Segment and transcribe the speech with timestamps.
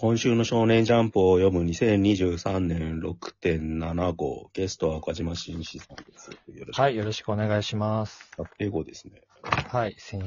[0.00, 6.30] 今週の少年ジャンプを読む2023年6.7号、ゲストは岡島紳士さんです。
[6.30, 6.80] よろしく。
[6.80, 8.30] はい、よろしくお願いします。
[8.58, 9.20] 英語ですね。
[9.42, 10.22] はい、先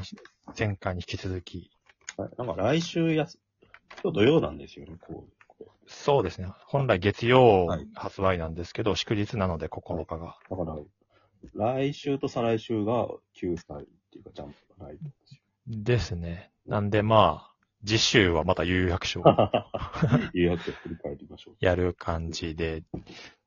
[0.55, 1.71] 前回に引き続き。
[2.17, 2.29] はい。
[2.37, 3.39] なんか来週やす、
[4.03, 5.31] 今日土曜なんですよね、こう。
[5.47, 6.49] こそうですね。
[6.67, 10.37] 本来月曜はい発売なんですけど、祝日なので9日が。
[10.51, 10.71] うだか
[11.55, 13.07] ら、来週と再来週が
[13.41, 15.41] 9歳っていうか、ジャンプがないんですよ。
[15.65, 16.51] ですね。
[16.67, 17.52] なんでまあ、
[17.85, 19.23] 次週はまた有楽章を
[20.33, 21.55] 予約を振り返りましょう。
[21.59, 22.83] やる感じで、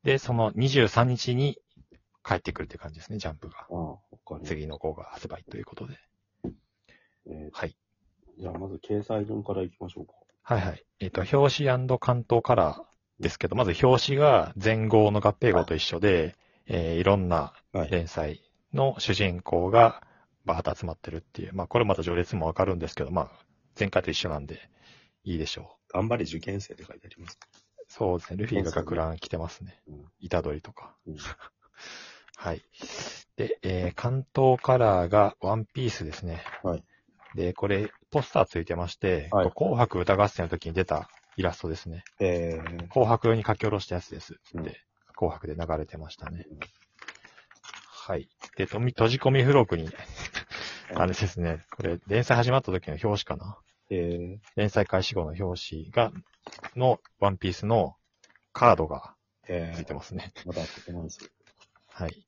[0.02, 1.58] で、その23日に
[2.22, 3.66] 帰ってくるって感じですね、ジャンプが。
[3.70, 5.98] ああ、次の号が発売ということで。
[7.28, 7.76] えはい。
[8.38, 10.12] ーじゃあ、まず掲載順からいきましょうか。
[10.42, 10.84] はいはい。
[11.00, 17.90] えっ、と、表紙関東カラーですけど、まず表紙が前号の合併号と一緒で、えーいろんなはい。
[17.90, 18.42] 連載
[18.72, 20.02] の主人公が
[20.44, 21.54] バーッと集まってるっていう。
[21.54, 23.45] まあこれまた序列もわかるんですけど、まあ
[23.78, 24.70] 前回と一緒なんで
[25.24, 27.38] いいでしょ頑張れ受験生って書いてあります。
[27.42, 27.84] う。
[27.88, 28.36] そうですね。
[28.38, 29.80] ルフィが学ラン着てますね。
[29.88, 30.94] うん板取りとか。
[31.06, 31.16] うん
[32.38, 32.62] はい。
[33.36, 36.42] で、えー関東カラーがワンピースですね。
[36.62, 36.84] はい。
[37.34, 42.04] で、これ、ポスターついてまして、はい紅白歌合戦の時に出たイラストですね。
[42.20, 44.40] えー、紅白用に書き下ろしたやつです。
[44.54, 44.72] うん
[45.16, 46.44] 紅白で流れてましたね。
[48.06, 48.28] はい。
[48.56, 49.88] で、とみ閉じ込み付録に、
[50.94, 53.58] あれですね、これ、連載始まった時の表紙かな。
[53.90, 56.12] え連載開始後の表紙が、
[56.74, 57.96] のワンピースの
[58.52, 60.32] カードがー、えついてますね。
[60.44, 61.30] まてないですよ。
[61.88, 62.26] はい。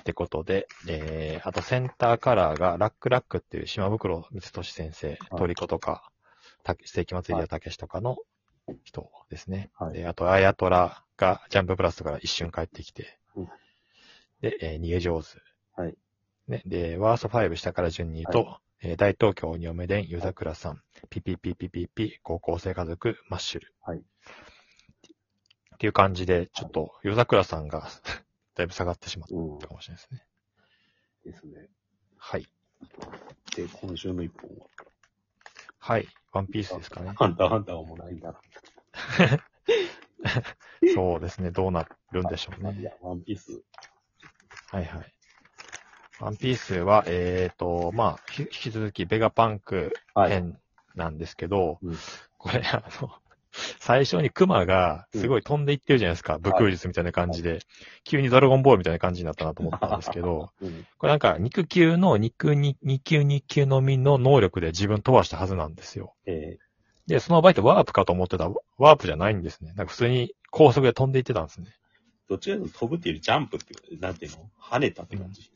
[0.00, 6.10] ってことで、えー、あとセンターカラーがラックラックっていう島袋光俊先生、トリコとか、
[6.62, 8.18] た世紀末入りやたけしとかの
[8.84, 9.70] 人ですね。
[9.74, 13.48] はいで、あと、あやとらがジャンププラスから一瞬帰ってきて、うん
[14.40, 15.28] で、えー逃げ上手。
[15.80, 15.94] はい。
[16.48, 23.72] ね、で、ワースト5下から順に言うと、えー大東京鬼嫁伝、湯桜さん、ピピピピピピ、高校生家族、マッシュル。
[23.82, 23.98] はい。
[23.98, 24.02] っ
[25.78, 27.88] ていう感じで、ちょっと、夜桜さんが
[28.54, 29.58] だいぶ下がってしまっうん。
[29.58, 30.26] たかもしれないですね。
[31.24, 31.68] ですね。
[32.18, 32.46] はい。
[33.56, 34.66] で、今週の一本は？
[35.78, 36.08] はい。
[36.32, 37.12] ワンピースですかね。
[37.16, 38.40] ハンターハンターはもうないんだな。
[40.94, 41.50] そうですね。
[41.50, 42.80] どうなるんでしょうね。
[42.80, 43.62] いや、ワンピース。
[44.70, 45.14] はいはい。
[46.22, 50.30] ワンピースは、えっ、と、まあ、ひ引き続きベガパンクはい。
[50.30, 50.56] 編
[50.94, 51.96] なんですけど、うん
[52.38, 53.10] これ、あの、
[53.80, 56.38] 最初にクマがすごい飛んでいってるじゃないですか。
[56.38, 57.60] 武空術みたいな感じで、
[58.04, 60.86] 急にドラゴンボールみたいな感じになったなと思ったんですけど、 うん。
[60.96, 66.14] これなんか肉球の肉に2級2級のみの能力で自分飛ばしたはずなんですよ。
[66.26, 66.58] え
[67.06, 69.72] で、その場合ってワープかと思ってたワープじゃないんですね。
[69.74, 71.68] なんか普通に高速で飛んでいってたんですね。
[72.26, 74.50] ー、どっちかというと飛ぶっていうよりジャンプっていう、なんていうの？
[74.60, 75.52] 跳ねたって感じ。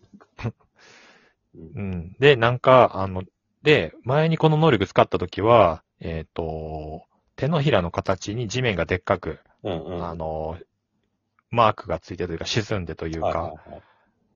[1.56, 2.16] うんうん。
[2.18, 3.22] で、なんか、あの、
[3.62, 7.04] で、前にこの能力使った時は、えっ、と、
[7.36, 10.06] 手のひらの形に地面がでっかく、うんうん。
[10.06, 10.58] あの、
[11.50, 13.82] マークがついてるというか沈んでというか、はいはいはい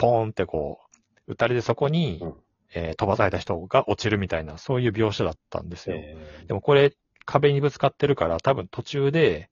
[0.00, 0.80] ポーンってこ
[1.26, 2.34] う、打たれてそこに、うん
[2.72, 5.96] えー飛ばされた人が落ちるみたいな、そういう描写だったんですよ。
[5.98, 6.94] えでもこれ、
[7.26, 9.50] 壁にぶつかってるから、多分途中で、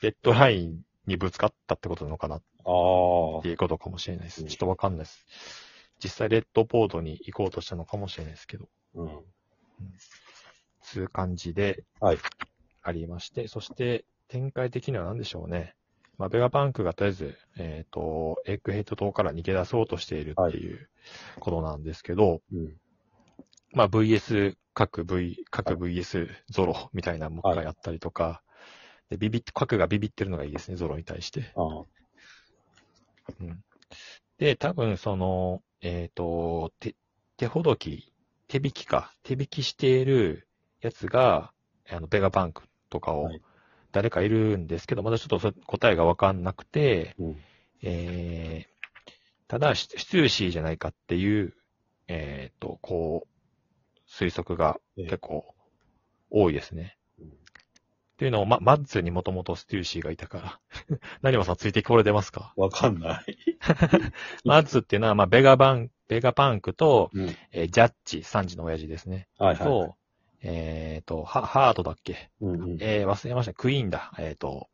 [0.00, 2.42] レッドラインにぶつかったってことなのかなっ
[3.42, 4.42] ていうことかもしれないです。
[4.42, 5.26] うんちょっとわかんないです。
[6.02, 9.00] 実際レッドボードに行こうとしたのかもしれないですけど、あ。
[9.00, 9.08] うん。
[10.82, 12.18] そういう感じで、はい
[12.82, 15.74] ありまして、そして展開的には何でしょうね。
[16.18, 20.88] まあ、ベガパンクがとりあえず、えっ、と、エッグヘッド島から逃げ出そうとしているっていう
[21.38, 22.76] ことなんですけど、うん。
[23.72, 28.42] まあ VS、各 V、各 VS ゾロみたいなものがやったりとか、
[29.08, 31.52] で、ビビ各がビビってるのがいいですね、ゾロに対して。
[31.56, 31.84] ああ。
[33.40, 33.64] うん。
[34.38, 36.94] で、多分その、えっ、と、手、
[37.36, 38.12] 手ほどき、
[38.48, 40.48] 手引きか、手引きしている
[40.80, 41.52] やつが、
[41.88, 43.40] あの、ベガパンクとかをはい、
[43.92, 47.36] 誰かいるんですけど、まだちょっとそ答えがわかんなくて、うん。
[47.82, 49.12] えー、
[49.48, 51.54] ただ、シシチューシーじゃないかっていう、
[52.08, 53.30] えっ、と、こう、
[54.08, 55.54] 推測がええ結構
[56.30, 56.98] 多いですね。
[58.20, 60.60] うんっていうのを、ま、マッズにもともとステューシーがいたから。
[61.22, 62.52] 何もさんついてこれ出ますか？
[62.56, 63.36] わかんない。
[64.44, 67.34] マッズっていうのは、まあ、ベガバン、ベガパンクと、うん。
[67.52, 69.26] えージャッジ、サンジの親父ですね。
[69.38, 69.66] はいはい。
[69.66, 69.96] と、
[70.42, 72.30] えっ、と、ハハートだっけ？
[72.42, 72.78] うんうん。
[72.82, 73.54] えー忘れました。
[73.54, 74.12] クイーンだ。
[74.18, 74.68] えっ、と、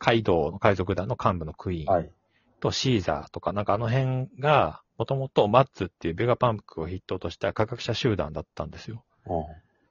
[0.00, 1.94] カイドウの海賊団の幹部のクイーン。
[1.94, 2.10] はい。
[2.58, 9.04] とシーザーとか、なんかあの辺が、もともと MADS っていうベガパンクを筆頭とした科学者集団だったんですよ。
[9.26, 9.30] あ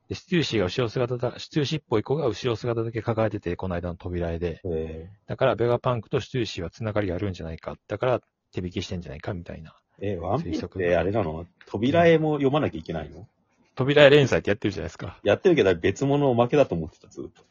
[0.10, 4.60] で、ステューシーが後ろ姿だ、ステューシーっぽい子が後ろ姿だけ抱えてて、この間の扉絵で。
[4.66, 7.76] えだから、ベガパンクとステューシーは繋がりがあるんじゃないか。
[7.88, 8.22] だから、
[8.52, 9.76] 手引きしてんじゃないか、みたいな。
[10.02, 11.46] ー、えーワンピースってあれなの？
[11.68, 13.28] 扉絵も読まなきゃいけないの？
[13.76, 15.20] 扉絵連載ってやってるじゃないですか。
[15.24, 17.44] やってるけど別物おまけだと思ってた、ずっと。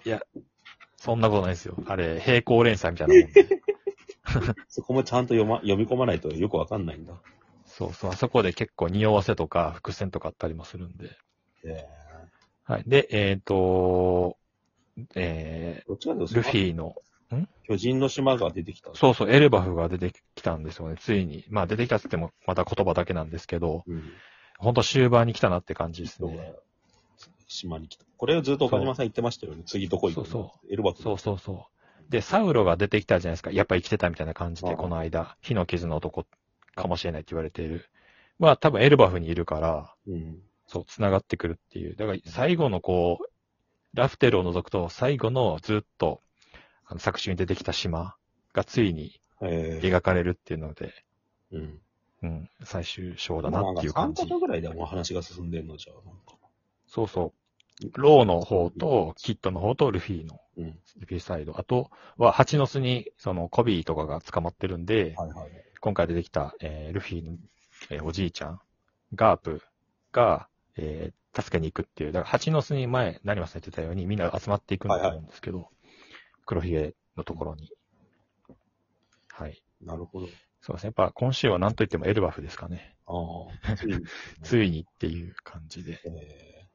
[0.97, 1.77] そんなことないですよ。
[1.87, 3.63] あれ、平行連載みたいなもんで。
[4.69, 7.15] そこもちゃんと読ま、読み込まないとよくわかんないんだ。
[7.67, 11.17] そうそう、あそこで結構匂わせとか伏線とかあったりもするんで。
[11.65, 11.87] え
[12.69, 12.85] はい。
[12.87, 14.37] で、えっ、と、
[15.15, 16.95] えー、どっちかというー、とルフィの、
[17.65, 18.91] 巨人の島が出てきた。
[18.95, 21.47] そうそう、エルバフが出てきたんですよね、ついに。
[21.49, 24.03] まあ出てきたって言ってもまた言葉だけなんですけど、うん。
[24.59, 26.53] ほんと終盤に来たなって感じですね。
[27.47, 28.05] 島に来た。
[28.19, 29.63] これをずっと岡島さん言ってましたよね。
[29.65, 30.25] 次どこ行くの？
[30.27, 31.03] そうそエルバフ。
[31.03, 32.11] そうそうそう。
[32.11, 33.51] で、サウロが出てきたじゃないですか。
[33.51, 36.27] やっぱ生きてたみたいな感じで、この間、火の傷の男
[36.75, 37.87] かもしれないって言われている。
[38.39, 40.39] まあ多分エルバフにいるから、うん。
[40.69, 41.97] そう、繋がってくるっていう。
[41.97, 43.27] だから最後のこう、
[43.95, 46.23] ラフテルを除くと最後のずっと、
[46.85, 48.17] あの作中に出てきた島
[48.55, 50.93] がついにえー、描かれるっていうので、
[51.53, 51.81] うん。
[52.21, 54.25] うん、最終章だまあなっていう感じ3。
[54.25, 56.35] 箇所ぐらいでもう話が進んでんのじゃあ、なんか。
[56.87, 57.33] そうそ
[57.85, 57.91] う。
[57.95, 60.65] ローの方と、キッドの方とルフィの、うん。
[60.99, 61.59] ルフィサイド。
[61.59, 65.51] あとは、蜂の巣に、その、コビーとかが捕まってるんで、はいはい。
[65.81, 67.37] 今回出てきた、えールフィの、
[67.91, 68.61] えーおじいちゃん、
[69.15, 69.63] ガープ
[70.11, 72.13] が、えー助けに行くっていう。
[72.13, 75.69] だから、蜂の巣に前、成松さん言ってたように、みんな集まっていくんだと思うんですけど、
[76.47, 77.71] 黒ひげのところに。
[79.33, 79.63] はい。
[79.81, 80.29] なるほど。
[80.61, 80.87] そうですね。
[80.89, 82.97] やっぱ、今週は何と言ってもエルバフですかね。
[83.07, 83.13] あ
[83.73, 83.77] あ。
[83.77, 84.01] ついに。
[84.43, 86.01] ついにっていう感じで。
[86.07, 86.67] え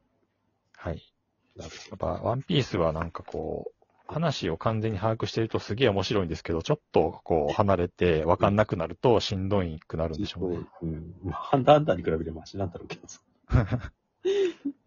[0.78, 1.14] はい。
[1.58, 10.60] ー、なるやっぱ、ワンピースはなんかこう、話を完全に把握してるとすげえ面白いんですけど、ちょっとこう、離れて分かんなくなるとしんどいくなるんでしょうね。
[10.84, 11.16] うん。
[11.24, 13.22] まあハンターハンターに比べればマシなんだろうけどさ。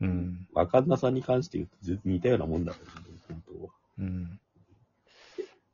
[0.00, 0.48] うん。
[0.52, 2.78] わかんなさに関して言うとず似たようなもんだね、
[3.28, 3.72] 本当は。
[3.98, 4.40] うん。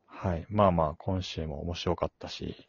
[0.05, 0.45] はい。
[0.49, 2.67] まあまあ、今週も面白かったし、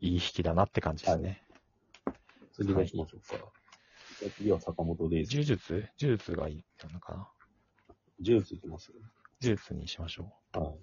[0.00, 1.42] いい引きだなって感じですね。
[2.52, 3.36] 次どうしましょうか。
[4.20, 5.34] じゃあ次は坂本デイズ。
[5.34, 5.72] 呪術？
[6.00, 7.28] 呪術がいいのかな？
[8.20, 8.92] ジュースいきます
[9.42, 10.58] 呪術にしましょう。
[10.60, 10.78] はい。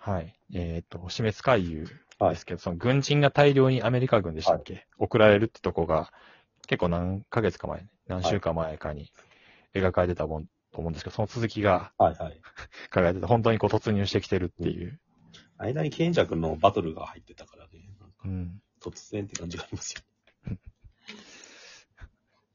[0.00, 0.36] はい。
[0.52, 1.86] えっ、と、死滅回遊
[2.18, 6.12] はいですけど、その軍人が大量にアメリカ軍でしたっけ、送られるってとこが、
[6.66, 9.12] 結構何ヶ月か前、何週間前かに
[9.74, 12.40] 描かれてたもん、と思うんですけど、その続きがはいはい。
[12.84, 15.00] 書かれてて、本当にこう突入してきてるっていう。
[15.58, 17.70] 間に賢者君のバトルが入ってたからね。
[18.00, 18.60] なんかうん。
[18.82, 20.02] 突然って感じがありますよ。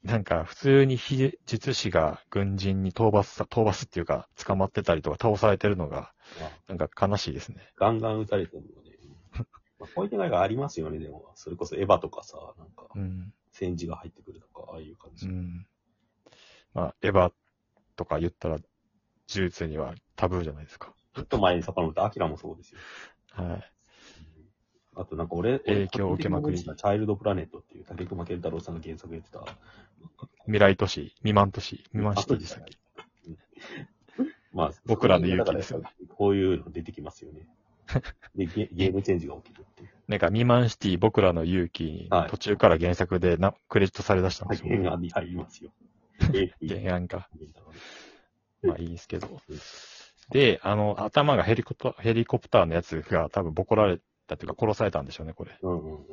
[0.04, 6.14] なんか、普通に非術師が軍人に討伐さ、討伐っていうか、捕まってたりとか倒されてるのが、
[6.68, 7.74] なんか悲しいですね。
[7.76, 8.98] ガンガン撃たれてるので。
[9.80, 11.32] まあ、こういう手がありますよね、でも。
[11.36, 13.34] それこそエヴァとかさ、なんか、うん。
[13.58, 15.28] 戦時が入ってくるとか、ああいう感じ。
[15.28, 15.66] うん。
[16.74, 17.32] まあ、エヴァ
[17.96, 18.68] とか言ったら、呪
[19.28, 20.94] 術にはタブーじゃないですか。
[21.16, 22.80] ちょっと前に遡って、アキラもそうですよ。
[23.32, 23.72] はい。
[24.96, 29.46] あとなんか俺、影響を受けまくりチャイルドプラネットっていう竹熊健太郎さんが原作やってた。
[30.46, 32.78] 未来都市、未満都市、未満シティでしたっけ？
[34.54, 37.48] まあ、僕らの勇気ですよねこういうの出てきますよね。
[38.36, 39.90] でゲ、ゲームチェンジが起きるっていう。
[40.08, 44.78] なんか、未満シティ、僕らの勇気にはい、途中から原作でな、クレジットされ出したんはい、ですよ。
[44.78, 45.72] 原案に入りますよ。
[46.34, 47.30] え 原案か。
[48.64, 49.42] まあいいですけど。
[50.32, 55.52] で、あの、頭がヘリコプター、ヘリコプターのやつが多分ボコられたというか殺されたんでしょうね、これ。
[55.52, 56.06] っうんうんうん。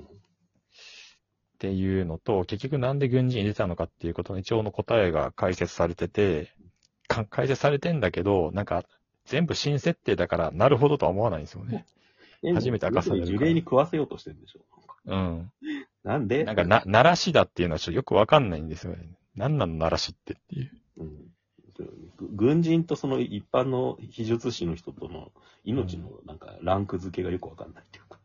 [1.59, 6.53] ていうのと、結局なんで軍人に出たのかっていうことの一応の答えが解説されてて、
[7.09, 8.85] か解説されてんだけど、なんか、
[9.25, 11.87] 全部新設定だから、なるほどとは思わないんですよね。
[12.53, 14.61] 初めて明かされるからに呪霊に食わせようとしてるんでしょ？
[15.07, 15.53] うん。
[16.03, 16.45] なんで？
[16.45, 19.09] なんか、な、鳴らしだっていうのはちょっとよくわかんないんですよね。
[19.37, 20.71] なんなの鳴らしってっていう。
[20.99, 21.11] うん
[22.17, 25.33] ぐ軍人とその一般の秘術師の人との
[25.65, 28.21] 命のなんかランク付けがよくわかんないっていうか。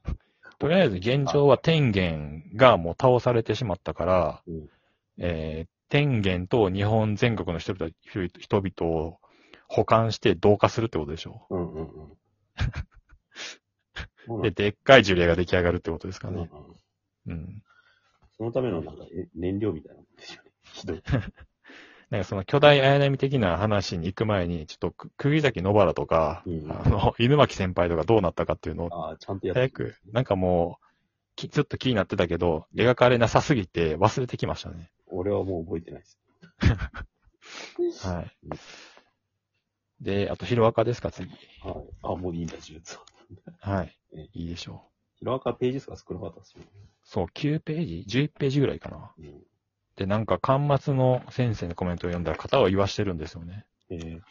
[0.60, 4.70] とりあえず現状は天元がもう倒されてしまったから、うん
[5.18, 9.18] えー天元と日本全国の人々人々を
[9.68, 11.48] 保管して同化するってことでしょ？
[11.50, 11.88] うんうんうん。
[11.88, 12.16] そうう。
[14.44, 16.50] で、でっかい呪霊が出来上がるってことですかね。
[17.28, 17.64] うん。
[18.38, 20.52] そのためのなんかえ燃料みたいなもんですよね。
[20.64, 21.04] ひどい。
[22.10, 30.86] なんかその巨大綾波的な話に行く前に、ちょっとく釘崎野原とか、うんあの、犬巻先輩とかどうなったかっていうのをああ、ちゃんとやって早く、なんかもう、
[31.36, 34.90] きずっと気になってたけど、描かれなさすぎて忘れてきましたね。
[35.08, 36.20] 俺はもう覚えてないです。
[38.08, 38.32] はい。
[40.02, 41.30] で、あと、ヒロアカですか、次。
[41.30, 41.40] はい。
[42.04, 43.04] あ、もういいんだ、呪術は。
[43.60, 44.30] はいえ。
[44.34, 44.84] いいでしょ
[45.16, 46.68] ヒロアカページ数が少なかったですよね。
[46.74, 46.78] う。
[47.04, 49.12] そう、9ページ ?11 ページぐらいかな。
[49.18, 49.44] うん。
[49.96, 53.66] で、なんか、端末の先生のコメントを読んだら、型を言わしてるんですよね。
[53.90, 54.22] えー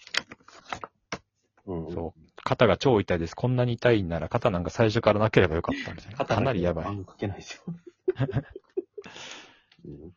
[1.66, 1.92] うん。
[1.92, 2.20] そう。
[2.42, 3.36] 肩が超痛いです。
[3.36, 6.24] こんなに痛いなら、肩なんか最初からなければよかったみたいな。
[6.24, 6.86] かなりやばい。
[6.86, 7.74] 漫画書けないですよ。
[9.84, 10.12] うん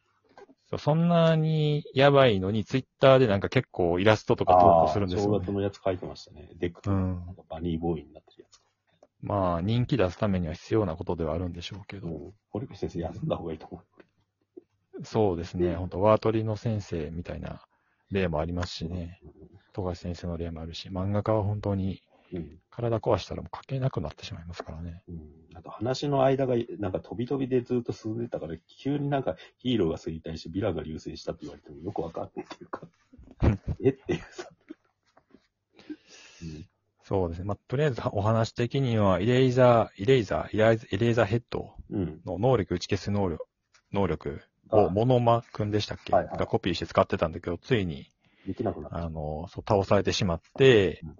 [0.71, 5.53] そうそんなにやばいのに、ツイッターでなんか結構イラストとか投稿するんですよ、正月ね。
[5.55, 6.49] のやつ書いてましたね。
[6.55, 8.60] デクと、うんバニーボーイになってるやつ。
[9.21, 12.07] まあ、人気出すためには必要なことではあるんでしょうけど。
[12.07, 13.81] うん堀口先生休んだ方がいいと思
[15.03, 15.75] そうですね。
[15.75, 17.61] 本当ワートリの先生みたいな
[18.11, 19.21] 例もありますしね。
[19.73, 22.03] 富樫先生の例もあるし、漫画家は本当に。
[22.69, 25.03] 体壊したらもう書けなくなってしまいますからね。
[25.09, 25.19] うん。
[25.53, 32.87] あと話の間が、なんか飛び飛びでずっと進んでたから、急になんかヒーローが衰退してヴィランが流星したって言われてもよくわかんないっていうか
[33.43, 34.47] うん、 えっていうさ。
[37.11, 37.43] うんそうですね。
[37.45, 42.21] まあ、とりあえずお話的には、イレイザー、イレイザー、イレイザーイレイザーヘッドうん。
[42.25, 43.45] の能力打ち消す能力、
[43.91, 48.09] 能力あをモノマくんでしたっけ、はいはいがコピーして使ってたんだけど、ついに、
[48.47, 48.97] できなくなった。
[48.97, 51.15] あの、そう倒されてしまってうん、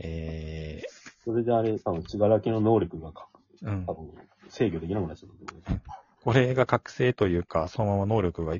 [0.00, 0.82] え
[1.24, 3.10] それであれ、多分、血がらきの能力が
[3.62, 3.94] うん多。
[3.94, 4.10] 分、
[4.50, 5.30] 制御できなくなっちゃっ
[5.64, 5.74] た
[6.22, 8.54] これが覚醒というか、そのまま能力が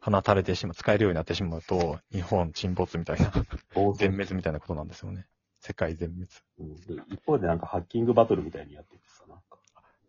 [0.00, 3.32] 放たれてしまう、使えるようになってしまうと、日本沈没みたいな、
[3.74, 5.24] 暴全 滅みたいなことなんですよね。
[5.66, 6.28] 世界全滅。
[6.60, 9.58] うんで一方でなんかハッキングバトルみたいにやっててさ、なんか。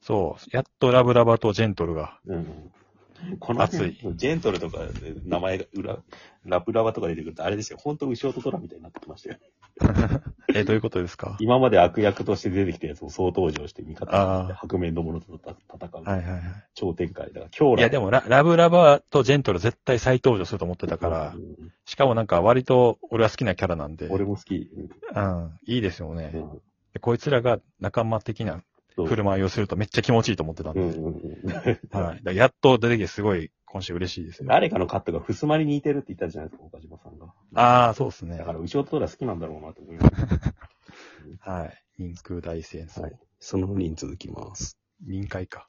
[0.02, 0.50] そう。
[0.56, 2.72] やっとラブラバとジェントルが、うんうん。
[3.40, 5.98] この熱いジェントルとかで名前が裏、
[6.46, 9.38] ラプラバとか出てくると、あれですよ、本当牛音虎みたいになってきましたよ。
[10.56, 11.36] え、どういうことですか？
[11.40, 16.04] 今まで悪役として出てきたやつを総登場して味方白面の者と戦う。
[16.04, 16.42] はいはいはい。
[16.74, 17.28] 超展開。
[17.28, 24.56] だから今日いやでもラ、ラブラバとジェントル絶対再登場すると思ってたからう、んしかもなんか割と俺は好きなキャラなんで、俺も好き。
[25.16, 26.38] うん、いいですよねう。
[26.38, 26.62] ん
[26.94, 28.64] でこいつらが仲間的な
[29.06, 32.01] 振る舞いをするとめっちゃ気持ちいいと思ってたんで、うんうんうん。
[32.01, 32.24] はい。
[32.24, 34.48] だやっと出てきてすごい今週嬉しいですよ。
[34.48, 37.34] 誰かのカットがふすまに似てるって言ったじゃないですか、岡島さんが。
[37.54, 38.46] ああ、そうですねだ。
[38.46, 40.16] から、牛音虎好きなんだろうなと思います。
[41.42, 41.84] はい。
[41.98, 43.01] 人空大戦争。
[43.01, 43.20] はい。
[43.39, 44.77] その2に続きます。
[45.06, 45.68] 臨海か。